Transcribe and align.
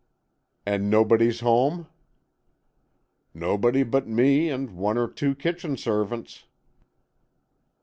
"And 0.65 0.89
nobody's 0.89 1.41
home?" 1.41 1.85
"Nobody 3.35 3.83
but 3.83 4.07
me 4.07 4.49
and 4.49 4.71
one 4.75 4.97
or 4.97 5.07
two 5.07 5.35
kitchen 5.35 5.77
servants." 5.77 6.45